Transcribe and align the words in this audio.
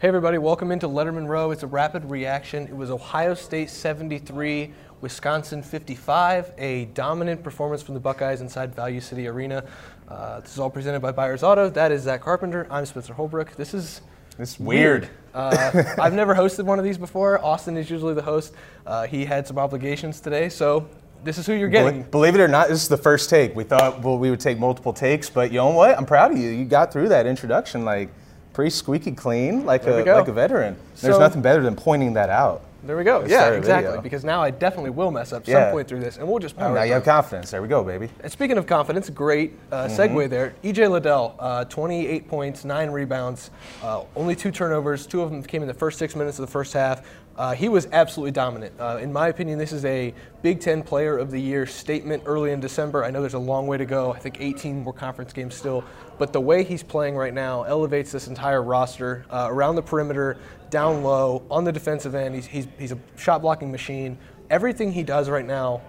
Hey 0.00 0.08
everybody, 0.08 0.38
welcome 0.38 0.72
into 0.72 0.88
Lettermen 0.88 1.28
Row. 1.28 1.50
It's 1.50 1.62
a 1.62 1.66
rapid 1.66 2.06
reaction. 2.10 2.62
It 2.62 2.74
was 2.74 2.90
Ohio 2.90 3.34
State 3.34 3.68
73, 3.68 4.72
Wisconsin 5.02 5.62
55, 5.62 6.54
a 6.56 6.86
dominant 6.94 7.44
performance 7.44 7.82
from 7.82 7.92
the 7.92 8.00
Buckeyes 8.00 8.40
inside 8.40 8.74
Value 8.74 9.02
City 9.02 9.26
Arena. 9.26 9.62
Uh, 10.08 10.40
this 10.40 10.52
is 10.52 10.58
all 10.58 10.70
presented 10.70 11.00
by 11.00 11.12
Byers 11.12 11.42
Auto. 11.42 11.68
That 11.68 11.92
is 11.92 12.04
Zack 12.04 12.22
Carpenter. 12.22 12.66
I'm 12.70 12.86
Spencer 12.86 13.12
Holbrook. 13.12 13.56
This 13.56 13.74
is 13.74 14.00
It's 14.38 14.58
weird. 14.58 15.10
uh, 15.34 15.82
I've 15.98 16.14
never 16.14 16.34
hosted 16.34 16.64
one 16.64 16.78
of 16.78 16.84
these 16.86 16.96
before. 16.96 17.38
Austin 17.44 17.76
is 17.76 17.90
usually 17.90 18.14
the 18.14 18.22
host. 18.22 18.54
Uh, 18.86 19.06
he 19.06 19.26
had 19.26 19.46
some 19.46 19.58
obligations 19.58 20.18
today, 20.18 20.48
so 20.48 20.88
this 21.24 21.36
is 21.36 21.44
who 21.44 21.52
you're 21.52 21.68
getting. 21.68 22.04
Believe, 22.04 22.10
believe 22.10 22.34
it 22.36 22.40
or 22.40 22.48
not, 22.48 22.70
this 22.70 22.80
is 22.80 22.88
the 22.88 22.96
first 22.96 23.28
take. 23.28 23.54
We 23.54 23.64
thought 23.64 24.00
well 24.00 24.16
we 24.16 24.30
would 24.30 24.40
take 24.40 24.58
multiple 24.58 24.94
takes, 24.94 25.28
but 25.28 25.52
you 25.52 25.58
know 25.58 25.68
what? 25.72 25.98
I'm 25.98 26.06
proud 26.06 26.32
of 26.32 26.38
you. 26.38 26.48
You 26.48 26.64
got 26.64 26.90
through 26.90 27.10
that 27.10 27.26
introduction 27.26 27.84
like 27.84 28.08
pretty 28.52 28.70
squeaky 28.70 29.12
clean, 29.12 29.64
like 29.64 29.82
There 29.82 30.00
a 30.00 30.14
like 30.16 30.28
a 30.28 30.32
veteran. 30.32 30.76
There's 31.00 31.18
nothing 31.18 31.42
better 31.42 31.62
than 31.62 31.76
pointing 31.76 32.14
that 32.14 32.30
out. 32.30 32.62
There 32.82 32.96
we 32.96 33.04
go. 33.04 33.20
Yeah, 33.26 33.50
exactly. 33.50 33.88
video. 33.90 34.00
Because 34.00 34.24
now 34.24 34.40
I 34.42 34.50
definitely 34.50 34.88
will 34.88 35.10
mess 35.10 35.34
up 35.34 35.44
some 35.44 35.52
Yeah. 35.52 35.70
point 35.70 35.86
through 35.86 36.00
this, 36.00 36.16
and 36.16 36.26
we'll 36.26 36.38
just 36.38 36.54
Oh, 36.56 36.60
power 36.60 36.74
now 36.74 36.80
it 36.80 36.86
you 36.86 36.92
have 36.94 37.04
confidence. 37.04 37.50
There 37.50 37.60
we 37.60 37.68
go, 37.68 37.84
baby. 37.84 38.08
And 38.22 38.32
speaking 38.32 38.56
of 38.56 38.66
confidence, 38.66 39.10
great 39.10 39.52
uh, 39.70 39.84
Mm-hmm. 39.86 40.16
segue 40.16 40.30
there. 40.30 40.54
EJ 40.64 40.88
Liddell, 40.90 41.34
uh, 41.38 41.64
28 41.66 42.26
points, 42.26 42.64
nine 42.64 42.88
rebounds, 42.90 43.50
uh, 43.82 44.00
only 44.16 44.34
two 44.34 44.50
turnovers. 44.50 45.06
Two 45.06 45.20
of 45.20 45.30
them 45.30 45.42
came 45.42 45.60
in 45.60 45.68
the 45.68 45.74
first 45.74 45.98
six 45.98 46.16
minutes 46.16 46.38
of 46.38 46.46
the 46.46 46.50
first 46.50 46.72
half. 46.72 47.02
Uh, 47.40 47.54
he 47.54 47.70
was 47.70 47.88
absolutely 47.92 48.30
dominant. 48.30 48.70
Uh, 48.78 48.98
in 49.00 49.10
my 49.10 49.28
opinion, 49.28 49.58
this 49.58 49.72
is 49.72 49.82
a 49.86 50.12
Big 50.42 50.60
Ten 50.60 50.82
Player 50.82 51.16
of 51.16 51.30
the 51.30 51.40
Year 51.40 51.64
statement 51.64 52.24
early 52.26 52.52
in 52.52 52.60
December. 52.60 53.02
I 53.02 53.10
know 53.10 53.22
there's 53.22 53.32
a 53.32 53.38
long 53.38 53.66
way 53.66 53.78
to 53.78 53.86
go. 53.86 54.12
I 54.12 54.18
think 54.18 54.42
18 54.42 54.82
more 54.82 54.92
conference 54.92 55.32
games 55.32 55.54
still. 55.54 55.82
But 56.18 56.34
the 56.34 56.40
way 56.42 56.62
he's 56.62 56.82
playing 56.82 57.16
right 57.16 57.32
now 57.32 57.62
elevates 57.62 58.12
this 58.12 58.28
entire 58.28 58.62
roster 58.62 59.24
uh, 59.30 59.48
around 59.48 59.76
the 59.76 59.82
perimeter, 59.82 60.36
down 60.68 61.02
low, 61.02 61.42
on 61.50 61.64
the 61.64 61.72
defensive 61.72 62.14
end. 62.14 62.34
He's, 62.34 62.46
he's, 62.46 62.68
he's 62.78 62.92
a 62.92 62.98
shot 63.16 63.40
blocking 63.40 63.72
machine. 63.72 64.18
Everything 64.50 64.92
he 64.92 65.02
does 65.02 65.30
right 65.30 65.46
now 65.46 65.80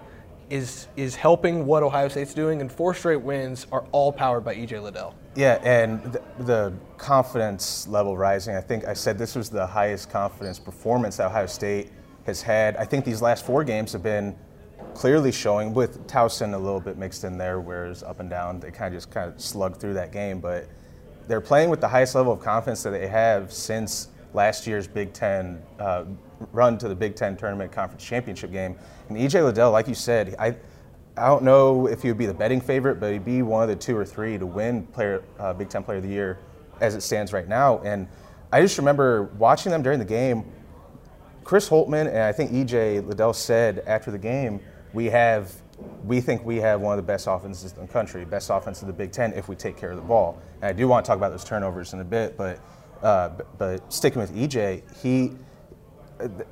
is 0.52 0.88
is 0.98 1.16
helping 1.16 1.66
what 1.66 1.82
Ohio 1.82 2.10
State's 2.10 2.34
doing, 2.34 2.62
and 2.62 2.72
four 2.72 2.94
straight 2.94 3.22
wins 3.22 3.66
are 3.72 3.86
all 3.92 4.12
powered 4.12 4.44
by 4.44 4.54
EJ 4.54 4.84
Liddell. 4.84 5.16
Yeah, 5.36 5.60
and 5.64 6.04
the, 6.04 6.22
the 6.40 6.74
confidence 6.98 7.88
level 7.88 8.18
rising. 8.18 8.56
I 8.56 8.62
think 8.62 8.86
I 8.86 8.94
said 8.94 9.18
this 9.18 9.34
was 9.34 9.50
the 9.50 9.66
highest 9.66 10.10
confidence 10.10 10.60
performance 10.60 11.18
that 11.18 11.28
Ohio 11.28 11.46
State 11.46 11.90
has 12.26 12.42
had. 12.42 12.76
I 12.76 12.86
think 12.86 13.06
these 13.06 13.22
last 13.22 13.46
four 13.46 13.64
games 13.64 13.94
have 13.94 14.04
been 14.04 14.36
clearly 14.94 15.32
showing 15.32 15.74
with 15.74 16.06
Towson 16.06 16.54
a 16.54 16.58
little 16.58 16.82
bit 16.82 16.98
mixed 16.98 17.24
in 17.24 17.38
there, 17.38 17.62
whereas 17.62 18.04
up 18.04 18.20
and 18.20 18.30
down 18.30 18.60
they 18.60 18.72
kind 18.72 18.94
of 18.94 18.98
just 19.02 19.10
kind 19.10 19.32
of 19.34 19.40
slugged 19.40 19.80
through 19.80 19.94
that 19.94 20.12
game. 20.12 20.42
But 20.42 20.68
they're 21.28 21.40
playing 21.40 21.70
with 21.70 21.80
the 21.80 21.88
highest 21.88 22.14
level 22.14 22.34
of 22.34 22.42
confidence 22.42 22.84
that 22.84 22.92
they 22.92 23.08
have 23.08 23.54
since 23.54 24.10
last 24.34 24.68
year's 24.68 24.86
Big 24.86 25.14
Ten 25.14 25.62
uh, 25.80 26.04
run 26.52 26.78
to 26.78 26.88
the 26.88 26.96
Big 26.96 27.16
Ten 27.16 27.38
tournament 27.38 27.72
conference 27.72 28.04
championship 28.04 28.52
game. 28.52 28.76
And 29.10 29.18
EJ 29.18 29.44
Liddell, 29.44 29.72
like 29.72 29.88
you 29.88 29.96
said, 29.96 30.36
I. 30.40 30.56
I 31.18 31.28
don't 31.28 31.44
know 31.44 31.88
if 31.88 32.02
he 32.02 32.08
would 32.08 32.18
be 32.18 32.26
the 32.26 32.34
betting 32.34 32.62
favorite, 32.62 33.02
but 33.02 33.12
he'd 33.12 33.26
be 33.26 33.42
one 33.42 33.64
of 33.64 33.70
the 33.70 33.76
two 33.76 33.98
or 33.98 34.06
three 34.06 34.38
to 34.38 34.46
win 34.46 34.88
player, 34.88 35.22
uh, 35.40 35.52
Big 35.52 35.68
Ten 35.68 35.84
Player 35.84 35.98
of 35.98 36.04
the 36.04 36.10
Year 36.10 36.40
as 36.80 36.96
it 36.96 37.02
stands 37.02 37.34
right 37.34 37.50
now. 37.50 37.80
And 37.80 38.08
I 38.50 38.62
just 38.62 38.78
remember 38.78 39.24
watching 39.38 39.74
them 39.74 39.84
during 39.84 40.00
the 40.00 40.06
game. 40.06 40.46
Chris 41.44 41.68
Holtmann 41.68 42.08
and 42.08 42.20
I 42.20 42.32
think 42.32 42.52
EJ 42.52 43.06
Liddell 43.06 43.34
said 43.34 43.84
after 43.86 44.10
the 44.10 44.18
game, 44.18 44.62
we 44.94 45.08
have, 45.08 45.54
we 46.06 46.22
think 46.22 46.46
we 46.46 46.56
have 46.58 46.80
one 46.80 46.98
of 46.98 47.06
the 47.06 47.08
best 47.08 47.28
offenses 47.28 47.74
in 47.74 47.82
the 47.82 47.92
country, 47.92 48.24
best 48.24 48.50
offense 48.50 48.82
in 48.82 48.88
the 48.88 48.94
Big 48.94 49.12
Ten 49.12 49.34
if 49.34 49.50
we 49.50 49.56
take 49.58 49.76
care 49.76 49.92
of 49.92 49.98
the 49.98 50.04
ball. 50.04 50.42
And 50.62 50.70
I 50.70 50.74
do 50.74 50.88
want 50.88 51.04
to 51.04 51.10
talk 51.10 51.18
about 51.18 51.32
those 51.32 51.44
turnovers 51.44 51.92
in 51.92 52.00
a 52.00 52.06
bit, 52.06 52.38
but 52.38 52.62
uh, 53.04 53.30
but, 53.30 53.58
but 53.58 53.94
sticking 53.94 54.22
with 54.22 54.36
EJ, 54.36 54.84
he, 55.02 55.32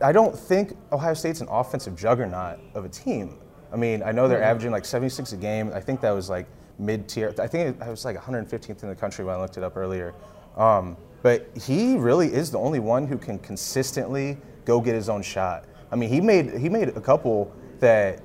I 0.02 0.12
don't 0.12 0.38
think 0.38 0.76
Ohio 0.92 1.14
State's 1.14 1.42
an 1.42 1.48
offensive 1.50 1.96
juggernaut 1.96 2.60
of 2.74 2.86
a 2.86 2.90
team. 2.90 3.38
I 3.72 3.76
mean, 3.76 4.02
I 4.04 4.12
know 4.12 4.28
they're 4.28 4.44
averaging 4.44 4.72
like 4.72 4.86
76 4.86 5.34
a 5.34 5.38
game. 5.38 5.72
I 5.74 5.80
think 5.80 6.02
that 6.02 6.12
was 6.12 6.30
like 6.30 6.48
mid 6.80 7.08
tier. 7.08 7.34
I 7.40 7.48
think 7.48 7.80
it 7.82 7.88
was 7.88 8.06
like 8.06 8.18
115th 8.18 8.84
in 8.84 8.90
the 8.90 8.96
country 8.96 9.24
when 9.26 9.36
I 9.36 9.40
looked 9.40 9.58
it 9.58 9.64
up 9.64 9.78
earlier. 9.78 10.14
Um, 10.58 10.98
but 11.22 11.50
he 11.62 11.98
really 11.98 12.34
is 12.34 12.50
the 12.52 12.60
only 12.60 12.80
one 12.80 13.06
who 13.06 13.18
can 13.18 13.38
consistently 13.40 14.38
go 14.66 14.80
get 14.80 14.96
his 14.96 15.10
own 15.10 15.22
shot. 15.22 15.66
I 15.92 15.96
mean, 15.96 16.10
he 16.10 16.22
made 16.22 16.58
he 16.58 16.70
made 16.70 16.90
a 16.90 17.02
couple 17.02 17.52
that 17.80 18.22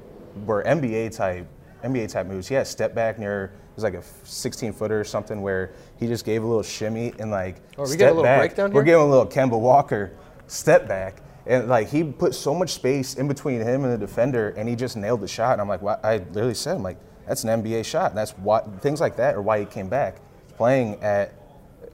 were 0.47 0.63
NBA 0.65 1.15
type 1.17 1.47
NBA 1.83 2.11
type 2.11 2.27
moves. 2.27 2.49
He 2.49 2.55
had 2.55 2.63
a 2.63 2.67
step 2.67 2.95
back 2.95 3.19
near 3.19 3.45
it 3.45 3.77
was 3.77 3.85
like 3.85 3.95
a 3.95 4.03
16 4.23 4.73
footer 4.73 5.01
or 5.01 5.05
something 5.05 5.43
where 5.43 5.73
he 5.99 6.07
just 6.07 6.25
gave 6.25 6.45
a 6.45 6.47
little 6.47 6.63
shimmy 6.63 7.13
and 7.19 7.31
like 7.31 7.57
Oh, 7.77 7.83
we 7.83 7.89
step 7.89 7.99
getting 7.99 8.07
a 8.07 8.11
little 8.11 8.23
back. 8.23 8.39
breakdown 8.39 8.73
We're 8.73 8.85
giving 8.85 9.03
a 9.03 9.07
little 9.07 9.27
Kemba 9.27 9.59
Walker 9.59 10.13
step 10.47 10.87
back. 10.87 11.23
And 11.47 11.69
like 11.69 11.89
he 11.89 12.05
put 12.05 12.35
so 12.35 12.55
much 12.55 12.71
space 12.71 13.15
in 13.15 13.29
between 13.29 13.61
him 13.61 13.85
and 13.85 13.93
the 13.93 13.99
defender, 13.99 14.51
and 14.51 14.69
he 14.69 14.77
just 14.77 14.97
nailed 14.97 15.21
the 15.21 15.29
shot. 15.29 15.53
And 15.53 15.61
I'm 15.61 15.69
like, 15.69 15.83
I 16.05 16.19
literally 16.19 16.55
said, 16.55 16.77
I'm 16.77 16.83
like, 16.83 16.99
that's 17.27 17.45
an 17.45 17.63
NBA 17.63 17.85
shot. 17.85 18.11
And 18.11 18.19
that's 18.19 18.33
why 18.33 18.61
things 18.81 19.01
like 19.01 19.17
that 19.17 19.35
are 19.35 19.43
why 19.43 19.61
he 19.61 19.67
came 19.67 19.89
back, 19.89 20.19
playing 20.57 21.03
at, 21.03 21.35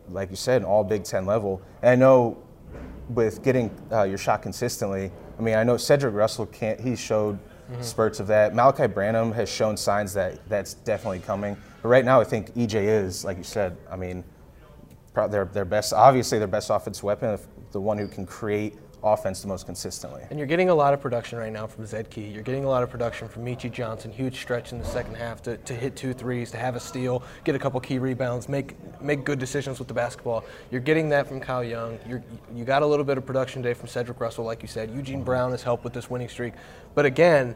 like 0.08 0.30
you 0.30 0.36
said, 0.36 0.62
an 0.62 0.66
all 0.66 0.84
Big 0.84 1.04
Ten 1.04 1.26
level. 1.26 1.62
And 1.82 1.90
I 1.90 1.96
know 1.96 2.42
with 3.08 3.42
getting 3.42 3.70
uh, 3.90 4.04
your 4.04 4.18
shot 4.18 4.42
consistently. 4.42 5.10
I 5.38 5.42
mean, 5.42 5.56
I 5.56 5.64
know 5.64 5.76
Cedric 5.76 6.14
Russell 6.14 6.46
can't. 6.46 6.80
He 6.80 6.94
showed 6.96 7.38
spurts 7.80 8.20
of 8.20 8.26
that. 8.28 8.52
Malaki 8.52 8.92
Branham 8.92 9.32
has 9.32 9.48
shown 9.48 9.76
signs 9.76 10.12
that 10.14 10.48
that's 10.48 10.74
definitely 10.74 11.20
coming. 11.20 11.56
But 11.82 11.88
right 11.88 12.04
now, 12.04 12.20
I 12.20 12.24
think 12.24 12.54
EJ 12.54 12.74
is, 12.74 13.24
like 13.24 13.36
you 13.36 13.44
said. 13.44 13.76
I 13.90 13.96
mean, 13.96 14.24
their 15.14 15.44
their 15.46 15.64
best, 15.64 15.92
obviously 15.92 16.38
their 16.38 16.48
best 16.48 16.70
offensive 16.70 17.04
weapon, 17.04 17.38
the 17.72 17.80
one 17.80 17.98
who 17.98 18.08
can 18.08 18.26
create 18.26 18.76
offense 19.02 19.40
the 19.42 19.48
most 19.48 19.66
consistently. 19.66 20.22
And 20.30 20.38
you're 20.38 20.46
getting 20.46 20.68
a 20.68 20.74
lot 20.74 20.94
of 20.94 21.00
production 21.00 21.38
right 21.38 21.52
now 21.52 21.66
from 21.66 21.86
Zed 21.86 22.10
Key. 22.10 22.26
You're 22.26 22.42
getting 22.42 22.64
a 22.64 22.68
lot 22.68 22.82
of 22.82 22.90
production 22.90 23.28
from 23.28 23.44
Meechie 23.44 23.70
Johnson. 23.70 24.12
Huge 24.12 24.40
stretch 24.40 24.72
in 24.72 24.78
the 24.78 24.84
second 24.84 25.14
half 25.16 25.42
to, 25.42 25.56
to 25.58 25.74
hit 25.74 25.96
two 25.96 26.12
threes, 26.12 26.50
to 26.50 26.56
have 26.56 26.76
a 26.76 26.80
steal, 26.80 27.22
get 27.44 27.54
a 27.54 27.58
couple 27.58 27.80
key 27.80 27.98
rebounds, 27.98 28.48
make 28.48 28.74
make 29.00 29.24
good 29.24 29.38
decisions 29.38 29.78
with 29.78 29.88
the 29.88 29.94
basketball. 29.94 30.44
You're 30.70 30.80
getting 30.80 31.08
that 31.10 31.26
from 31.26 31.40
Kyle 31.40 31.64
Young. 31.64 31.98
You're, 32.08 32.22
you 32.54 32.64
got 32.64 32.82
a 32.82 32.86
little 32.86 33.04
bit 33.04 33.18
of 33.18 33.26
production 33.26 33.62
today 33.62 33.74
from 33.74 33.88
Cedric 33.88 34.20
Russell, 34.20 34.44
like 34.44 34.62
you 34.62 34.68
said. 34.68 34.90
Eugene 34.90 35.22
Brown 35.22 35.50
has 35.52 35.62
helped 35.62 35.84
with 35.84 35.92
this 35.92 36.10
winning 36.10 36.28
streak. 36.28 36.54
But 36.94 37.06
again, 37.06 37.54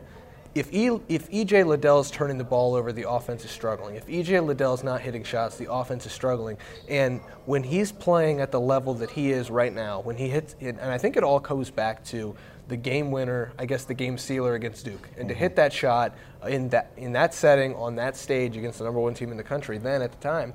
if, 0.54 0.72
e, 0.72 0.90
if 1.08 1.30
EJ 1.30 1.66
Liddell 1.66 2.00
is 2.00 2.10
turning 2.10 2.38
the 2.38 2.44
ball 2.44 2.74
over, 2.74 2.92
the 2.92 3.08
offense 3.08 3.44
is 3.44 3.50
struggling. 3.50 3.96
If 3.96 4.06
EJ 4.06 4.44
Liddell 4.46 4.74
is 4.74 4.84
not 4.84 5.00
hitting 5.00 5.24
shots, 5.24 5.56
the 5.56 5.72
offense 5.72 6.06
is 6.06 6.12
struggling. 6.12 6.58
And 6.88 7.20
when 7.46 7.62
he's 7.62 7.90
playing 7.90 8.40
at 8.40 8.52
the 8.52 8.60
level 8.60 8.94
that 8.94 9.10
he 9.10 9.32
is 9.32 9.50
right 9.50 9.72
now, 9.72 10.00
when 10.00 10.16
he 10.16 10.28
hits, 10.28 10.54
and 10.60 10.80
I 10.80 10.98
think 10.98 11.16
it 11.16 11.24
all 11.24 11.40
goes 11.40 11.70
back 11.70 12.04
to 12.06 12.36
the 12.68 12.76
game 12.76 13.10
winner, 13.10 13.52
I 13.58 13.66
guess 13.66 13.84
the 13.84 13.94
game 13.94 14.16
sealer 14.16 14.54
against 14.54 14.84
Duke, 14.84 15.08
and 15.18 15.28
to 15.28 15.34
hit 15.34 15.52
mm-hmm. 15.52 15.56
that 15.56 15.72
shot 15.72 16.14
in 16.46 16.68
that 16.70 16.92
in 16.96 17.12
that 17.12 17.34
setting 17.34 17.74
on 17.74 17.96
that 17.96 18.16
stage 18.16 18.56
against 18.56 18.78
the 18.78 18.84
number 18.84 19.00
one 19.00 19.14
team 19.14 19.30
in 19.30 19.36
the 19.36 19.42
country, 19.42 19.78
then 19.78 20.02
at 20.02 20.12
the 20.12 20.18
time, 20.18 20.54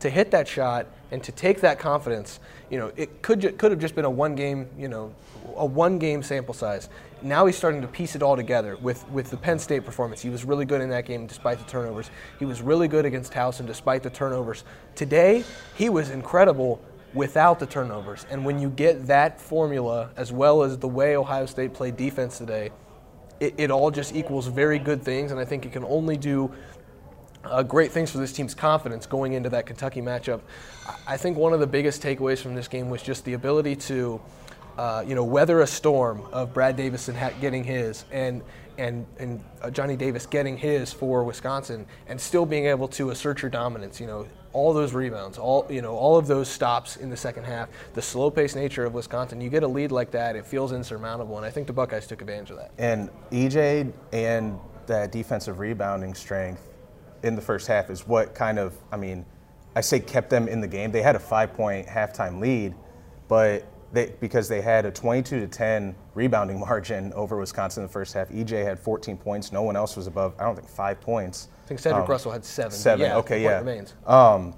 to 0.00 0.10
hit 0.10 0.30
that 0.30 0.46
shot 0.46 0.86
and 1.10 1.22
to 1.22 1.32
take 1.32 1.60
that 1.60 1.78
confidence, 1.78 2.40
you 2.70 2.78
know, 2.78 2.92
it 2.96 3.22
could 3.22 3.58
could 3.58 3.70
have 3.70 3.80
just 3.80 3.94
been 3.94 4.04
a 4.04 4.10
one 4.10 4.34
game, 4.34 4.68
you 4.78 4.88
know, 4.88 5.14
a 5.56 5.64
one 5.64 5.98
game 5.98 6.22
sample 6.22 6.54
size. 6.54 6.88
Now 7.22 7.46
he's 7.46 7.56
starting 7.56 7.80
to 7.80 7.88
piece 7.88 8.14
it 8.14 8.22
all 8.22 8.36
together 8.36 8.76
with 8.76 9.08
with 9.10 9.30
the 9.30 9.36
Penn 9.36 9.58
State 9.58 9.84
performance. 9.84 10.20
He 10.20 10.30
was 10.30 10.44
really 10.44 10.64
good 10.64 10.80
in 10.80 10.90
that 10.90 11.06
game 11.06 11.26
despite 11.26 11.58
the 11.58 11.64
turnovers. 11.64 12.10
He 12.38 12.44
was 12.44 12.60
really 12.60 12.88
good 12.88 13.04
against 13.04 13.32
Towson 13.32 13.66
despite 13.66 14.02
the 14.02 14.10
turnovers. 14.10 14.64
Today, 14.94 15.44
he 15.76 15.88
was 15.88 16.10
incredible 16.10 16.80
without 17.14 17.58
the 17.58 17.66
turnovers. 17.66 18.26
And 18.30 18.44
when 18.44 18.60
you 18.60 18.68
get 18.68 19.06
that 19.06 19.40
formula 19.40 20.10
as 20.16 20.32
well 20.32 20.62
as 20.62 20.76
the 20.78 20.88
way 20.88 21.16
Ohio 21.16 21.46
State 21.46 21.72
played 21.72 21.96
defense 21.96 22.36
today, 22.36 22.70
it, 23.40 23.54
it 23.56 23.70
all 23.70 23.90
just 23.90 24.14
equals 24.14 24.46
very 24.48 24.78
good 24.78 25.02
things. 25.02 25.30
And 25.30 25.40
I 25.40 25.44
think 25.44 25.64
it 25.64 25.72
can 25.72 25.84
only 25.84 26.16
do 26.16 26.52
uh, 27.50 27.62
great 27.62 27.92
things 27.92 28.10
for 28.10 28.18
this 28.18 28.32
team's 28.32 28.54
confidence 28.54 29.06
going 29.06 29.32
into 29.32 29.48
that 29.50 29.66
Kentucky 29.66 30.02
matchup. 30.02 30.40
I- 31.06 31.16
think 31.16 31.36
one 31.36 31.52
of 31.52 31.60
the 31.60 31.66
biggest 31.66 32.02
takeaways 32.02 32.38
from 32.38 32.54
this 32.54 32.68
game 32.68 32.90
was 32.90 33.02
just 33.02 33.24
the 33.24 33.32
ability 33.32 33.76
to 33.76 34.20
uh, 34.78 35.02
you 35.06 35.14
know, 35.14 35.24
weather 35.24 35.62
a 35.62 35.66
storm 35.66 36.22
of 36.32 36.52
Brad 36.52 36.76
Davison 36.76 37.14
ha- 37.14 37.32
getting 37.40 37.64
his 37.64 38.04
and 38.12 38.42
and 38.78 39.06
and 39.18 39.42
uh, 39.62 39.70
Johnny 39.70 39.96
Davis 39.96 40.26
getting 40.26 40.56
his 40.56 40.92
for 40.92 41.24
Wisconsin 41.24 41.86
and 42.08 42.20
still 42.20 42.44
being 42.44 42.66
able 42.66 42.88
to 42.88 43.10
assert 43.10 43.40
your 43.40 43.50
dominance. 43.50 44.00
You 44.00 44.06
know, 44.06 44.26
all 44.52 44.74
those 44.74 44.92
rebounds, 44.92 45.38
all 45.38 45.66
you 45.70 45.80
know, 45.80 45.94
all 45.94 46.16
of 46.16 46.26
those 46.26 46.48
stops 46.48 46.96
in 46.96 47.08
the 47.08 47.16
second 47.16 47.44
half, 47.44 47.68
the 47.94 48.02
slow-paced 48.02 48.56
nature 48.56 48.84
of 48.84 48.94
Wisconsin. 48.94 49.40
You 49.40 49.48
get 49.48 49.62
a 49.62 49.68
lead 49.68 49.92
like 49.92 50.10
that, 50.10 50.36
it 50.36 50.46
feels 50.46 50.72
insurmountable, 50.72 51.36
and 51.36 51.46
I 51.46 51.50
think 51.50 51.66
the 51.66 51.72
Buckeyes 51.72 52.06
took 52.06 52.20
advantage 52.20 52.50
of 52.50 52.58
that. 52.58 52.70
And 52.78 53.10
EJ 53.30 53.92
and 54.12 54.58
that 54.86 55.10
defensive 55.10 55.58
rebounding 55.58 56.14
strength 56.14 56.68
in 57.26 57.36
the 57.36 57.42
first 57.42 57.66
half 57.66 57.90
is 57.90 58.06
what 58.06 58.34
kind 58.34 58.58
of, 58.58 58.74
I 58.90 58.96
mean, 58.96 59.26
I 59.74 59.80
say 59.80 60.00
kept 60.00 60.30
them 60.30 60.48
in 60.48 60.60
the 60.60 60.68
game. 60.68 60.90
They 60.90 61.02
had 61.02 61.16
a 61.16 61.20
five-point 61.20 61.86
halftime 61.86 62.40
lead, 62.40 62.74
but 63.28 63.66
they, 63.92 64.14
because 64.20 64.48
they 64.48 64.60
had 64.60 64.86
a 64.86 64.90
22 64.90 65.40
to 65.40 65.46
10 65.46 65.94
rebounding 66.14 66.60
margin 66.68 67.12
over 67.12 67.36
Wisconsin 67.36 67.82
in 67.82 67.86
the 67.86 67.92
first 67.92 68.14
half. 68.14 68.28
EJ 68.30 68.64
had 68.64 68.78
14 68.78 69.16
points. 69.16 69.52
No 69.52 69.62
one 69.62 69.76
else 69.76 69.96
was 69.96 70.06
above, 70.06 70.34
I 70.38 70.44
don't 70.44 70.56
think, 70.56 70.68
five 70.68 71.00
points. 71.00 71.48
I 71.64 71.68
think 71.68 71.80
Cedric 71.80 72.04
um, 72.04 72.10
Russell 72.10 72.32
had 72.32 72.44
seven. 72.44 72.70
Seven, 72.70 73.06
yeah, 73.06 73.16
okay, 73.16 73.42
yeah. 73.42 73.58
Remains. 73.58 73.94
Um, 74.06 74.54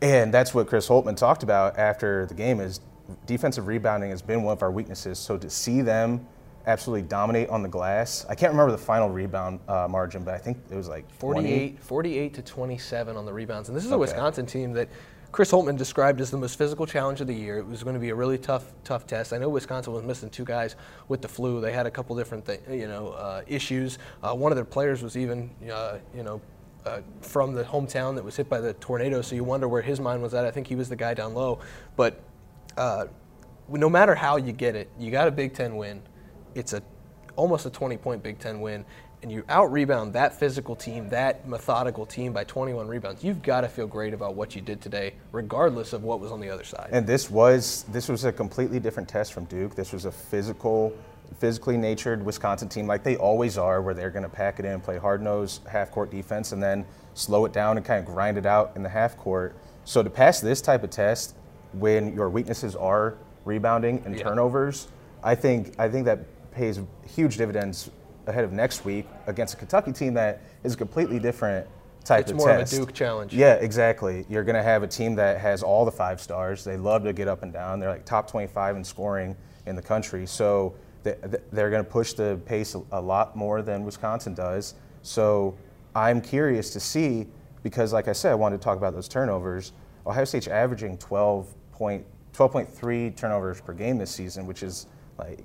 and 0.00 0.32
that's 0.32 0.54
what 0.54 0.66
Chris 0.66 0.88
Holtmann 0.88 1.16
talked 1.16 1.42
about 1.42 1.78
after 1.78 2.26
the 2.26 2.34
game 2.34 2.60
is 2.60 2.80
defensive 3.26 3.66
rebounding 3.66 4.10
has 4.10 4.22
been 4.22 4.42
one 4.42 4.52
of 4.52 4.62
our 4.62 4.70
weaknesses. 4.70 5.18
So 5.18 5.36
to 5.38 5.50
see 5.50 5.82
them 5.82 6.26
absolutely 6.66 7.08
dominate 7.08 7.48
on 7.48 7.62
the 7.62 7.68
glass, 7.68 8.24
I 8.28 8.34
can't 8.34 8.52
remember 8.52 8.72
the 8.72 8.78
final 8.78 9.10
rebound 9.10 9.60
uh, 9.68 9.88
margin, 9.88 10.24
but 10.24 10.34
I 10.34 10.38
think 10.38 10.58
it 10.70 10.76
was 10.76 10.88
like 10.88 11.10
48, 11.12 11.80
48 11.80 12.34
to 12.34 12.42
27 12.42 13.16
on 13.16 13.26
the 13.26 13.32
rebounds. 13.32 13.68
And 13.68 13.76
this 13.76 13.84
is 13.84 13.90
okay. 13.90 13.96
a 13.96 13.98
Wisconsin 13.98 14.46
team 14.46 14.72
that 14.74 14.88
Chris 15.32 15.50
Holtmann 15.50 15.78
described 15.78 16.20
as 16.20 16.30
the 16.30 16.36
most 16.36 16.58
physical 16.58 16.86
challenge 16.86 17.22
of 17.22 17.26
the 17.26 17.34
year. 17.34 17.56
It 17.56 17.66
was 17.66 17.82
going 17.82 17.94
to 17.94 18.00
be 18.00 18.10
a 18.10 18.14
really 18.14 18.36
tough, 18.36 18.72
tough 18.84 19.06
test. 19.06 19.32
I 19.32 19.38
know 19.38 19.48
Wisconsin 19.48 19.94
was 19.94 20.04
missing 20.04 20.28
two 20.28 20.44
guys 20.44 20.76
with 21.08 21.22
the 21.22 21.28
flu. 21.28 21.60
They 21.60 21.72
had 21.72 21.86
a 21.86 21.90
couple 21.90 22.14
different, 22.16 22.44
th- 22.44 22.60
you 22.70 22.86
know, 22.86 23.08
uh, 23.12 23.42
issues. 23.46 23.98
Uh, 24.22 24.34
one 24.34 24.52
of 24.52 24.56
their 24.56 24.64
players 24.66 25.02
was 25.02 25.16
even, 25.16 25.50
uh, 25.72 25.98
you 26.14 26.22
know, 26.22 26.40
uh, 26.84 27.00
from 27.22 27.54
the 27.54 27.64
hometown 27.64 28.14
that 28.14 28.24
was 28.24 28.36
hit 28.36 28.48
by 28.48 28.60
the 28.60 28.74
tornado. 28.74 29.22
So 29.22 29.34
you 29.34 29.42
wonder 29.42 29.68
where 29.68 29.80
his 29.82 30.00
mind 30.00 30.22
was 30.22 30.34
at. 30.34 30.44
I 30.44 30.50
think 30.50 30.66
he 30.66 30.74
was 30.74 30.90
the 30.90 30.96
guy 30.96 31.14
down 31.14 31.32
low. 31.32 31.60
But 31.96 32.20
uh, 32.76 33.06
no 33.70 33.88
matter 33.88 34.14
how 34.14 34.36
you 34.36 34.52
get 34.52 34.76
it, 34.76 34.90
you 34.98 35.10
got 35.10 35.28
a 35.28 35.30
Big 35.30 35.54
Ten 35.54 35.76
win. 35.76 36.02
It's 36.54 36.72
a 36.72 36.82
almost 37.36 37.66
a 37.66 37.70
20 37.70 37.96
point 37.96 38.22
Big 38.22 38.38
Ten 38.38 38.60
win, 38.60 38.84
and 39.22 39.30
you 39.30 39.44
out 39.48 39.70
rebound 39.70 40.12
that 40.14 40.38
physical 40.38 40.74
team, 40.74 41.08
that 41.10 41.46
methodical 41.48 42.04
team 42.04 42.32
by 42.32 42.44
21 42.44 42.88
rebounds, 42.88 43.22
you've 43.22 43.42
got 43.42 43.62
to 43.62 43.68
feel 43.68 43.86
great 43.86 44.12
about 44.12 44.34
what 44.34 44.54
you 44.54 44.60
did 44.60 44.80
today, 44.80 45.14
regardless 45.30 45.92
of 45.92 46.02
what 46.02 46.20
was 46.20 46.32
on 46.32 46.40
the 46.40 46.50
other 46.50 46.64
side. 46.64 46.88
And 46.92 47.06
this 47.06 47.30
was 47.30 47.84
this 47.92 48.08
was 48.08 48.24
a 48.24 48.32
completely 48.32 48.80
different 48.80 49.08
test 49.08 49.32
from 49.32 49.44
Duke. 49.44 49.74
This 49.74 49.92
was 49.92 50.04
a 50.04 50.12
physical, 50.12 50.92
physically 51.38 51.76
natured 51.76 52.24
Wisconsin 52.24 52.68
team, 52.68 52.86
like 52.86 53.02
they 53.02 53.16
always 53.16 53.58
are, 53.58 53.80
where 53.80 53.94
they're 53.94 54.10
going 54.10 54.24
to 54.24 54.28
pack 54.28 54.58
it 54.58 54.64
in, 54.64 54.80
play 54.80 54.98
hard 54.98 55.22
nosed 55.22 55.66
half 55.66 55.90
court 55.90 56.10
defense, 56.10 56.52
and 56.52 56.62
then 56.62 56.84
slow 57.14 57.44
it 57.44 57.52
down 57.52 57.76
and 57.76 57.86
kind 57.86 58.00
of 58.00 58.06
grind 58.06 58.38
it 58.38 58.46
out 58.46 58.72
in 58.76 58.82
the 58.82 58.88
half 58.88 59.16
court. 59.16 59.56
So 59.84 60.02
to 60.02 60.10
pass 60.10 60.40
this 60.40 60.60
type 60.60 60.84
of 60.84 60.90
test, 60.90 61.34
when 61.72 62.14
your 62.14 62.28
weaknesses 62.28 62.76
are 62.76 63.16
rebounding 63.44 64.02
and 64.04 64.16
yeah. 64.16 64.22
turnovers, 64.22 64.88
I 65.22 65.34
think 65.34 65.74
I 65.78 65.88
think 65.88 66.04
that 66.06 66.20
pays 66.52 66.80
huge 67.06 67.36
dividends 67.36 67.90
ahead 68.26 68.44
of 68.44 68.52
next 68.52 68.84
week 68.84 69.06
against 69.26 69.54
a 69.54 69.56
Kentucky 69.56 69.92
team 69.92 70.14
that 70.14 70.40
is 70.62 70.74
a 70.74 70.76
completely 70.76 71.18
different 71.18 71.66
type 72.04 72.22
it's 72.22 72.30
of 72.32 72.36
more 72.36 72.48
test. 72.48 72.72
of 72.72 72.78
a 72.78 72.82
Duke 72.82 72.94
challenge. 72.94 73.34
Yeah, 73.34 73.54
exactly. 73.54 74.24
You're 74.28 74.44
going 74.44 74.56
to 74.56 74.62
have 74.62 74.82
a 74.82 74.86
team 74.86 75.14
that 75.16 75.38
has 75.40 75.62
all 75.62 75.84
the 75.84 75.92
five 75.92 76.20
stars. 76.20 76.64
They 76.64 76.76
love 76.76 77.04
to 77.04 77.12
get 77.12 77.28
up 77.28 77.42
and 77.42 77.52
down. 77.52 77.80
They're 77.80 77.90
like 77.90 78.04
top 78.04 78.30
25 78.30 78.76
in 78.76 78.84
scoring 78.84 79.36
in 79.66 79.76
the 79.76 79.82
country. 79.82 80.26
So 80.26 80.74
they're 81.02 81.70
going 81.70 81.84
to 81.84 81.90
push 81.90 82.12
the 82.12 82.40
pace 82.46 82.74
a 82.74 83.00
lot 83.00 83.36
more 83.36 83.62
than 83.62 83.84
Wisconsin 83.84 84.34
does. 84.34 84.74
So 85.02 85.56
I'm 85.94 86.20
curious 86.20 86.70
to 86.70 86.80
see 86.80 87.26
because, 87.62 87.92
like 87.92 88.08
I 88.08 88.12
said, 88.12 88.32
I 88.32 88.34
wanted 88.34 88.60
to 88.60 88.64
talk 88.64 88.78
about 88.78 88.94
those 88.94 89.08
turnovers. 89.08 89.72
Ohio 90.06 90.24
State's 90.24 90.48
averaging 90.48 90.98
12 90.98 91.54
point, 91.72 92.04
12.3 92.32 93.16
turnovers 93.16 93.60
per 93.60 93.72
game 93.72 93.98
this 93.98 94.10
season, 94.10 94.46
which 94.46 94.62
is 94.62 94.86
like 95.18 95.44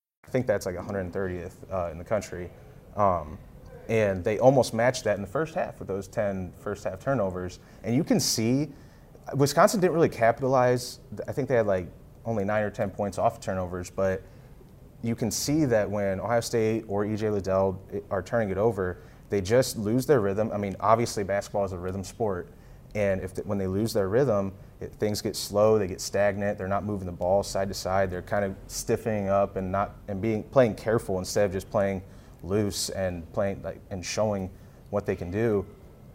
I 0.31 0.33
think 0.33 0.47
that's 0.47 0.65
like 0.65 0.75
130th 0.75 1.51
uh, 1.69 1.91
in 1.91 1.97
the 1.97 2.05
country. 2.05 2.49
Um, 2.95 3.37
and 3.89 4.23
they 4.23 4.39
almost 4.39 4.73
matched 4.73 5.03
that 5.03 5.17
in 5.17 5.21
the 5.21 5.27
first 5.27 5.53
half 5.55 5.77
with 5.77 5.89
those 5.89 6.07
10 6.07 6.53
first 6.57 6.85
half 6.85 7.01
turnovers. 7.01 7.59
And 7.83 7.93
you 7.93 8.05
can 8.05 8.17
see 8.17 8.69
Wisconsin 9.35 9.81
didn't 9.81 9.93
really 9.93 10.07
capitalize. 10.07 11.01
I 11.27 11.33
think 11.33 11.49
they 11.49 11.55
had 11.55 11.67
like 11.67 11.87
only 12.23 12.45
nine 12.45 12.63
or 12.63 12.69
10 12.69 12.91
points 12.91 13.17
off 13.17 13.41
turnovers, 13.41 13.89
but 13.89 14.23
you 15.03 15.15
can 15.15 15.31
see 15.31 15.65
that 15.65 15.91
when 15.91 16.21
Ohio 16.21 16.39
State 16.39 16.85
or 16.87 17.03
EJ 17.03 17.29
Liddell 17.33 17.81
are 18.09 18.21
turning 18.21 18.51
it 18.51 18.57
over, 18.57 18.99
they 19.29 19.41
just 19.41 19.77
lose 19.77 20.05
their 20.05 20.21
rhythm. 20.21 20.49
I 20.53 20.57
mean, 20.57 20.77
obviously, 20.79 21.25
basketball 21.25 21.65
is 21.65 21.73
a 21.73 21.77
rhythm 21.77 22.05
sport. 22.05 22.47
And 22.95 23.19
if 23.19 23.35
when 23.45 23.57
they 23.57 23.67
lose 23.67 23.91
their 23.91 24.07
rhythm, 24.07 24.53
it, 24.81 24.93
things 24.95 25.21
get 25.21 25.35
slow, 25.35 25.77
they 25.77 25.87
get 25.87 26.01
stagnant, 26.01 26.57
they're 26.57 26.67
not 26.67 26.83
moving 26.83 27.05
the 27.05 27.11
ball 27.11 27.43
side 27.43 27.67
to 27.67 27.73
side, 27.73 28.09
they're 28.09 28.21
kind 28.21 28.43
of 28.43 28.55
stiffening 28.67 29.29
up 29.29 29.55
and 29.55 29.71
not 29.71 29.95
and 30.07 30.21
being 30.21 30.43
playing 30.43 30.75
careful 30.75 31.19
instead 31.19 31.45
of 31.45 31.51
just 31.51 31.69
playing 31.69 32.01
loose 32.43 32.89
and 32.89 33.31
playing 33.31 33.61
like 33.61 33.79
and 33.91 34.03
showing 34.03 34.49
what 34.89 35.05
they 35.05 35.15
can 35.15 35.29
do. 35.29 35.65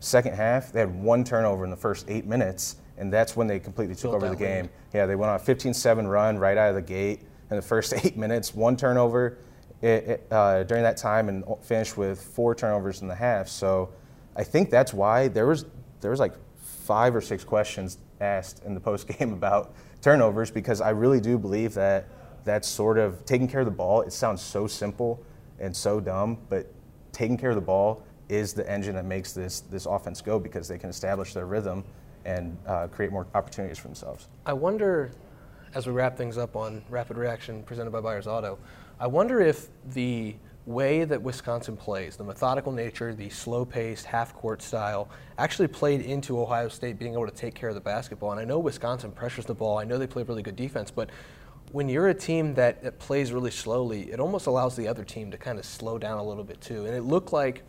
Second 0.00 0.34
half, 0.34 0.72
they 0.72 0.80
had 0.80 0.94
one 0.94 1.24
turnover 1.24 1.64
in 1.64 1.70
the 1.70 1.76
first 1.76 2.06
eight 2.08 2.26
minutes, 2.26 2.76
and 2.98 3.12
that's 3.12 3.36
when 3.36 3.46
they 3.46 3.58
completely 3.58 3.94
took 3.94 4.10
Built 4.10 4.22
over 4.22 4.28
the 4.28 4.36
game. 4.36 4.64
Lead. 4.64 4.70
Yeah, 4.92 5.06
they 5.06 5.16
went 5.16 5.30
on 5.30 5.36
a 5.40 5.42
15-7 5.42 6.08
run 6.08 6.38
right 6.38 6.58
out 6.58 6.70
of 6.70 6.74
the 6.74 6.82
gate 6.82 7.22
in 7.50 7.56
the 7.56 7.62
first 7.62 7.94
eight 8.04 8.16
minutes, 8.16 8.54
one 8.54 8.76
turnover 8.76 9.38
it, 9.80 9.88
it, 9.88 10.26
uh, 10.30 10.64
during 10.64 10.82
that 10.82 10.96
time, 10.96 11.28
and 11.28 11.44
finished 11.62 11.96
with 11.96 12.20
four 12.20 12.54
turnovers 12.54 13.00
in 13.00 13.08
the 13.08 13.14
half. 13.14 13.48
So 13.48 13.90
I 14.34 14.44
think 14.44 14.70
that's 14.70 14.92
why 14.92 15.28
there 15.28 15.46
was 15.46 15.64
there 16.00 16.10
was 16.10 16.20
like 16.20 16.34
five 16.58 17.16
or 17.16 17.20
six 17.20 17.42
questions 17.42 17.98
asked 18.20 18.64
in 18.64 18.74
the 18.74 18.80
post 18.80 19.06
game 19.08 19.32
about 19.40 19.74
turnovers 20.00 20.50
because 20.50 20.80
I 20.80 20.90
really 20.90 21.20
do 21.20 21.38
believe 21.38 21.74
that 21.74 22.08
that's 22.44 22.68
sort 22.68 22.98
of 22.98 23.24
taking 23.24 23.48
care 23.48 23.60
of 23.60 23.66
the 23.66 23.72
ball. 23.72 24.02
It 24.02 24.12
sounds 24.12 24.40
so 24.40 24.66
simple 24.66 25.22
and 25.58 25.74
so 25.74 26.00
dumb, 26.00 26.38
but 26.48 26.72
taking 27.12 27.36
care 27.36 27.50
of 27.50 27.56
the 27.56 27.62
ball 27.62 28.02
is 28.28 28.52
the 28.52 28.68
engine 28.70 28.94
that 28.94 29.04
makes 29.04 29.32
this 29.32 29.60
this 29.60 29.86
offense 29.86 30.20
go 30.20 30.38
because 30.38 30.68
they 30.68 30.78
can 30.78 30.90
establish 30.90 31.32
their 31.32 31.46
rhythm 31.46 31.84
and 32.24 32.56
uh, 32.66 32.88
create 32.88 33.12
more 33.12 33.26
opportunities 33.34 33.78
for 33.78 33.88
themselves. 33.88 34.28
I 34.44 34.52
wonder, 34.52 35.12
as 35.74 35.86
we 35.86 35.92
wrap 35.92 36.16
things 36.16 36.38
up 36.38 36.56
on 36.56 36.82
rapid 36.90 37.16
reaction 37.16 37.62
presented 37.62 37.92
by 37.92 38.00
Byers 38.00 38.26
Auto, 38.26 38.58
I 38.98 39.06
wonder 39.06 39.40
if 39.40 39.68
the 39.92 40.34
way 40.66 41.04
that 41.04 41.22
Wisconsin 41.22 41.76
plays, 41.76 42.16
the 42.16 42.24
methodical 42.24 42.72
nature, 42.72 43.14
the 43.14 43.30
slow 43.30 43.64
paced, 43.64 44.04
half 44.04 44.34
court 44.34 44.60
style, 44.60 45.08
actually 45.38 45.68
played 45.68 46.00
into 46.00 46.40
Ohio 46.40 46.68
State 46.68 46.98
being 46.98 47.14
able 47.14 47.26
to 47.26 47.34
take 47.34 47.54
care 47.54 47.68
of 47.68 47.76
the 47.76 47.80
basketball. 47.80 48.32
And 48.32 48.40
I 48.40 48.44
know 48.44 48.58
Wisconsin 48.58 49.12
pressures 49.12 49.46
the 49.46 49.54
ball, 49.54 49.78
I 49.78 49.84
know 49.84 49.96
they 49.96 50.08
play 50.08 50.24
really 50.24 50.42
good 50.42 50.56
defense, 50.56 50.90
but 50.90 51.08
when 51.72 51.88
you're 51.88 52.08
a 52.08 52.14
team 52.14 52.54
that, 52.54 52.82
that 52.82 52.98
plays 52.98 53.32
really 53.32 53.50
slowly, 53.50 54.12
it 54.12 54.20
almost 54.20 54.46
allows 54.46 54.76
the 54.76 54.88
other 54.88 55.04
team 55.04 55.30
to 55.30 55.38
kind 55.38 55.58
of 55.58 55.64
slow 55.64 55.98
down 55.98 56.18
a 56.18 56.22
little 56.22 56.44
bit 56.44 56.60
too. 56.60 56.84
And 56.86 56.94
it 56.94 57.02
looked 57.02 57.32
like 57.32 57.62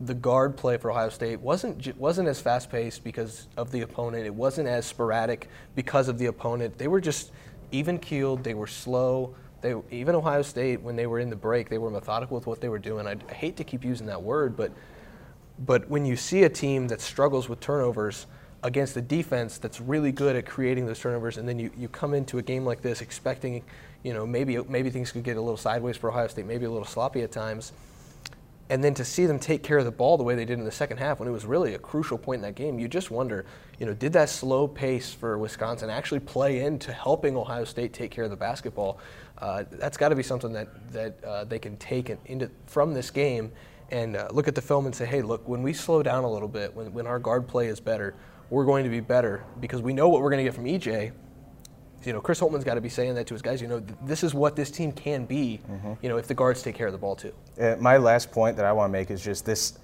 the 0.00 0.14
guard 0.14 0.56
play 0.56 0.76
for 0.76 0.90
Ohio 0.90 1.08
State 1.08 1.40
wasn't 1.40 1.96
wasn't 1.96 2.28
as 2.28 2.38
fast 2.40 2.70
paced 2.70 3.02
because 3.02 3.46
of 3.56 3.70
the 3.70 3.80
opponent. 3.80 4.26
It 4.26 4.34
wasn't 4.34 4.68
as 4.68 4.84
sporadic 4.84 5.48
because 5.74 6.08
of 6.08 6.18
the 6.18 6.26
opponent. 6.26 6.76
They 6.76 6.88
were 6.88 7.00
just 7.00 7.32
even 7.72 7.98
keeled. 7.98 8.44
They 8.44 8.54
were 8.54 8.66
slow. 8.66 9.34
They, 9.66 9.74
even 9.90 10.14
Ohio 10.14 10.42
State, 10.42 10.80
when 10.80 10.94
they 10.94 11.08
were 11.08 11.18
in 11.18 11.28
the 11.28 11.34
break, 11.34 11.68
they 11.68 11.78
were 11.78 11.90
methodical 11.90 12.36
with 12.36 12.46
what 12.46 12.60
they 12.60 12.68
were 12.68 12.78
doing. 12.78 13.08
I, 13.08 13.16
I 13.28 13.34
hate 13.34 13.56
to 13.56 13.64
keep 13.64 13.84
using 13.84 14.06
that 14.06 14.22
word, 14.22 14.56
but 14.56 14.70
but 15.58 15.90
when 15.90 16.04
you 16.06 16.14
see 16.14 16.44
a 16.44 16.48
team 16.48 16.86
that 16.88 17.00
struggles 17.00 17.48
with 17.48 17.58
turnovers 17.58 18.26
against 18.62 18.96
a 18.96 19.00
defense 19.00 19.58
that's 19.58 19.80
really 19.80 20.12
good 20.12 20.36
at 20.36 20.46
creating 20.46 20.86
those 20.86 21.00
turnovers, 21.00 21.36
and 21.36 21.48
then 21.48 21.58
you, 21.58 21.72
you 21.76 21.88
come 21.88 22.14
into 22.14 22.38
a 22.38 22.42
game 22.42 22.64
like 22.64 22.80
this 22.80 23.00
expecting, 23.00 23.64
you 24.04 24.14
know, 24.14 24.24
maybe 24.24 24.56
maybe 24.68 24.88
things 24.88 25.10
could 25.10 25.24
get 25.24 25.36
a 25.36 25.40
little 25.40 25.56
sideways 25.56 25.96
for 25.96 26.10
Ohio 26.10 26.28
State, 26.28 26.46
maybe 26.46 26.64
a 26.64 26.70
little 26.70 26.86
sloppy 26.86 27.22
at 27.22 27.32
times. 27.32 27.72
And 28.68 28.82
then 28.82 28.94
to 28.94 29.04
see 29.04 29.26
them 29.26 29.38
take 29.38 29.62
care 29.62 29.78
of 29.78 29.84
the 29.84 29.92
ball 29.92 30.16
the 30.16 30.24
way 30.24 30.34
they 30.34 30.44
did 30.44 30.58
in 30.58 30.64
the 30.64 30.72
second 30.72 30.96
half, 30.96 31.20
when 31.20 31.28
it 31.28 31.32
was 31.32 31.46
really 31.46 31.74
a 31.74 31.78
crucial 31.78 32.18
point 32.18 32.40
in 32.40 32.42
that 32.42 32.56
game, 32.56 32.78
you 32.80 32.88
just 32.88 33.12
wonder, 33.12 33.46
you 33.78 33.86
know, 33.86 33.94
did 33.94 34.12
that 34.14 34.28
slow 34.28 34.66
pace 34.66 35.12
for 35.12 35.38
Wisconsin 35.38 35.88
actually 35.88 36.20
play 36.20 36.64
into 36.64 36.92
helping 36.92 37.36
Ohio 37.36 37.64
State 37.64 37.92
take 37.92 38.10
care 38.10 38.24
of 38.24 38.30
the 38.30 38.36
basketball? 38.36 38.98
Uh, 39.38 39.64
that's 39.70 39.96
got 39.96 40.08
to 40.08 40.16
be 40.16 40.22
something 40.22 40.52
that 40.52 40.92
that 40.92 41.22
uh, 41.24 41.44
they 41.44 41.58
can 41.58 41.76
take 41.76 42.10
into 42.26 42.50
from 42.66 42.92
this 42.92 43.10
game 43.10 43.52
and 43.90 44.16
uh, 44.16 44.28
look 44.32 44.48
at 44.48 44.54
the 44.54 44.62
film 44.62 44.86
and 44.86 44.94
say, 44.94 45.06
hey, 45.06 45.22
look, 45.22 45.46
when 45.48 45.62
we 45.62 45.72
slow 45.72 46.02
down 46.02 46.24
a 46.24 46.30
little 46.30 46.48
bit, 46.48 46.74
when, 46.74 46.92
when 46.92 47.06
our 47.06 47.18
guard 47.18 47.46
play 47.46 47.68
is 47.68 47.78
better, 47.78 48.14
we're 48.50 48.64
going 48.64 48.84
to 48.84 48.90
be 48.90 49.00
better 49.00 49.44
because 49.60 49.80
we 49.82 49.92
know 49.92 50.08
what 50.08 50.22
we're 50.22 50.30
going 50.30 50.44
to 50.44 50.44
get 50.44 50.54
from 50.54 50.64
EJ. 50.64 51.12
You 52.06 52.12
know, 52.12 52.20
Chris 52.20 52.40
Holtmann's 52.40 52.64
got 52.64 52.74
to 52.74 52.80
be 52.80 52.88
saying 52.88 53.14
that 53.16 53.26
to 53.26 53.34
his 53.34 53.42
guys. 53.42 53.60
You 53.60 53.66
know, 53.66 53.80
th- 53.80 53.98
this 54.04 54.22
is 54.22 54.32
what 54.32 54.54
this 54.54 54.70
team 54.70 54.92
can 54.92 55.24
be. 55.24 55.60
Mm-hmm. 55.68 55.94
You 56.02 56.08
know, 56.08 56.18
if 56.18 56.28
the 56.28 56.34
guards 56.34 56.62
take 56.62 56.76
care 56.76 56.86
of 56.86 56.92
the 56.92 56.98
ball 56.98 57.16
too. 57.16 57.32
Uh, 57.60 57.76
my 57.80 57.96
last 57.96 58.30
point 58.30 58.56
that 58.56 58.64
I 58.64 58.72
want 58.72 58.90
to 58.90 58.92
make 58.92 59.10
is 59.10 59.22
just 59.22 59.44
this: 59.44 59.78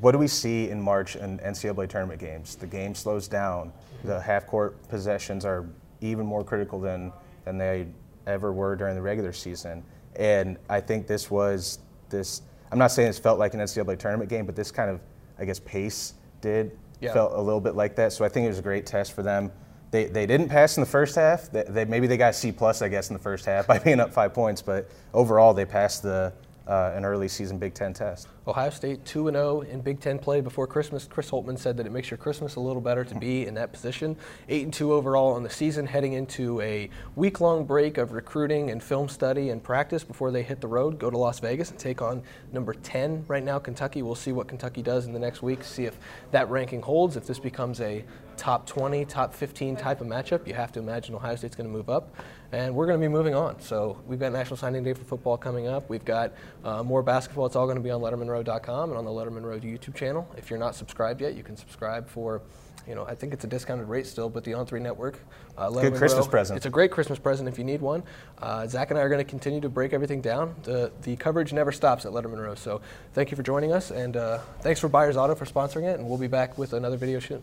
what 0.00 0.12
do 0.12 0.18
we 0.18 0.28
see 0.28 0.70
in 0.70 0.80
March 0.80 1.16
in 1.16 1.38
NCAA 1.38 1.88
tournament 1.88 2.20
games? 2.20 2.56
The 2.56 2.66
game 2.66 2.94
slows 2.94 3.28
down. 3.28 3.72
The 4.04 4.20
half-court 4.20 4.88
possessions 4.88 5.44
are 5.44 5.66
even 6.00 6.24
more 6.24 6.42
critical 6.42 6.80
than 6.80 7.12
than 7.44 7.58
they 7.58 7.86
ever 8.26 8.52
were 8.52 8.76
during 8.76 8.94
the 8.94 9.02
regular 9.02 9.32
season. 9.32 9.84
And 10.16 10.56
I 10.68 10.80
think 10.80 11.06
this 11.06 11.30
was 11.30 11.80
this. 12.08 12.42
I'm 12.70 12.78
not 12.78 12.92
saying 12.92 13.08
this 13.08 13.18
felt 13.18 13.38
like 13.38 13.54
an 13.54 13.60
NCAA 13.60 13.98
tournament 13.98 14.30
game, 14.30 14.46
but 14.46 14.54
this 14.54 14.70
kind 14.70 14.90
of, 14.90 15.00
I 15.38 15.44
guess, 15.44 15.60
pace 15.60 16.14
did 16.40 16.78
yeah. 17.00 17.12
felt 17.12 17.32
a 17.32 17.40
little 17.40 17.60
bit 17.60 17.74
like 17.74 17.96
that. 17.96 18.12
So 18.12 18.24
I 18.24 18.28
think 18.28 18.44
it 18.44 18.48
was 18.48 18.58
a 18.58 18.62
great 18.62 18.86
test 18.86 19.12
for 19.12 19.22
them. 19.22 19.50
They, 19.90 20.04
they 20.04 20.26
didn't 20.26 20.48
pass 20.48 20.76
in 20.76 20.82
the 20.82 20.88
first 20.88 21.14
half. 21.14 21.50
They, 21.50 21.64
they 21.68 21.84
maybe 21.84 22.06
they 22.06 22.16
got 22.16 22.34
C 22.34 22.52
plus, 22.52 22.82
I 22.82 22.88
guess, 22.88 23.08
in 23.08 23.14
the 23.14 23.22
first 23.22 23.46
half 23.46 23.66
by 23.66 23.78
being 23.84 24.00
up 24.00 24.12
five 24.12 24.34
points. 24.34 24.62
But 24.62 24.90
overall, 25.14 25.54
they 25.54 25.64
passed 25.64 26.02
the 26.02 26.32
uh, 26.68 26.92
an 26.94 27.04
early 27.04 27.28
season 27.28 27.56
Big 27.58 27.72
Ten 27.72 27.94
test. 27.94 28.28
Ohio 28.46 28.68
State 28.68 29.04
2 29.06 29.30
0 29.30 29.62
in 29.62 29.80
Big 29.80 30.00
Ten 30.00 30.18
play 30.18 30.42
before 30.42 30.66
Christmas. 30.66 31.08
Chris 31.10 31.30
Holtmann 31.30 31.58
said 31.58 31.78
that 31.78 31.86
it 31.86 31.92
makes 31.92 32.10
your 32.10 32.18
Christmas 32.18 32.56
a 32.56 32.60
little 32.60 32.82
better 32.82 33.04
to 33.04 33.14
be 33.14 33.46
in 33.46 33.54
that 33.54 33.72
position. 33.72 34.14
8 34.50 34.64
and 34.64 34.72
2 34.72 34.92
overall 34.92 35.32
on 35.32 35.42
the 35.42 35.50
season, 35.50 35.86
heading 35.86 36.12
into 36.12 36.60
a 36.60 36.90
week 37.16 37.40
long 37.40 37.64
break 37.64 37.96
of 37.96 38.12
recruiting 38.12 38.70
and 38.70 38.82
film 38.82 39.08
study 39.08 39.48
and 39.48 39.62
practice 39.62 40.04
before 40.04 40.30
they 40.30 40.42
hit 40.42 40.60
the 40.60 40.68
road, 40.68 40.98
go 40.98 41.08
to 41.08 41.16
Las 41.16 41.40
Vegas 41.40 41.70
and 41.70 41.78
take 41.78 42.02
on 42.02 42.22
number 42.52 42.74
10 42.74 43.24
right 43.28 43.42
now, 43.42 43.58
Kentucky. 43.58 44.02
We'll 44.02 44.14
see 44.14 44.32
what 44.32 44.46
Kentucky 44.46 44.82
does 44.82 45.06
in 45.06 45.14
the 45.14 45.18
next 45.18 45.42
week, 45.42 45.64
see 45.64 45.86
if 45.86 45.98
that 46.32 46.50
ranking 46.50 46.82
holds, 46.82 47.16
if 47.16 47.26
this 47.26 47.38
becomes 47.38 47.80
a 47.80 48.04
top 48.38 48.66
20, 48.66 49.04
top 49.04 49.34
15 49.34 49.76
type 49.76 50.00
of 50.00 50.06
matchup. 50.06 50.46
You 50.46 50.54
have 50.54 50.72
to 50.72 50.78
imagine 50.78 51.14
Ohio 51.14 51.36
State's 51.36 51.56
going 51.56 51.68
to 51.68 51.72
move 51.72 51.90
up 51.90 52.14
and 52.52 52.74
we're 52.74 52.86
going 52.86 52.98
to 52.98 53.04
be 53.04 53.12
moving 53.12 53.34
on. 53.34 53.60
So 53.60 53.98
we've 54.06 54.18
got 54.18 54.32
National 54.32 54.56
Signing 54.56 54.82
Day 54.82 54.94
for 54.94 55.04
football 55.04 55.36
coming 55.36 55.66
up. 55.66 55.88
We've 55.90 56.04
got 56.04 56.32
uh, 56.64 56.82
more 56.82 57.02
basketball. 57.02 57.46
It's 57.46 57.56
all 57.56 57.66
going 57.66 57.76
to 57.76 57.82
be 57.82 57.90
on 57.90 58.00
LettermenRow.com 58.00 58.90
and 58.90 58.98
on 58.98 59.04
the 59.04 59.10
Lettermen 59.10 59.42
Row 59.42 59.58
YouTube 59.58 59.94
channel. 59.94 60.26
If 60.36 60.48
you're 60.48 60.58
not 60.58 60.74
subscribed 60.74 61.20
yet, 61.20 61.34
you 61.34 61.42
can 61.42 61.56
subscribe 61.56 62.08
for, 62.08 62.40
you 62.86 62.94
know, 62.94 63.04
I 63.04 63.14
think 63.14 63.34
it's 63.34 63.44
a 63.44 63.48
discounted 63.48 63.86
rate 63.88 64.06
still, 64.06 64.30
but 64.30 64.44
the 64.44 64.52
On3 64.52 64.80
Network. 64.80 65.18
Uh, 65.58 65.68
Good 65.70 65.94
Christmas 65.94 66.24
Row, 66.24 66.30
present. 66.30 66.56
It's 66.56 66.66
a 66.66 66.70
great 66.70 66.90
Christmas 66.90 67.18
present 67.18 67.48
if 67.50 67.58
you 67.58 67.64
need 67.64 67.82
one. 67.82 68.02
Uh, 68.38 68.66
Zack 68.66 68.90
and 68.90 68.98
I 68.98 69.02
are 69.02 69.10
going 69.10 69.22
to 69.22 69.30
continue 69.30 69.60
to 69.60 69.68
break 69.68 69.92
everything 69.92 70.22
down. 70.22 70.54
The, 70.62 70.90
the 71.02 71.16
coverage 71.16 71.52
never 71.52 71.72
stops 71.72 72.06
at 72.06 72.12
Lettermen 72.12 72.38
Row. 72.38 72.54
So 72.54 72.80
thank 73.12 73.30
you 73.30 73.36
for 73.36 73.42
joining 73.42 73.72
us, 73.72 73.90
and 73.90 74.16
uh, 74.16 74.38
thanks 74.60 74.80
for 74.80 74.88
Byers 74.88 75.18
Auto 75.18 75.34
for 75.34 75.44
sponsoring 75.44 75.84
it, 75.84 75.98
and 75.98 76.08
we'll 76.08 76.18
be 76.18 76.28
back 76.28 76.56
with 76.56 76.72
another 76.72 76.96
video 76.96 77.20
soon. 77.20 77.42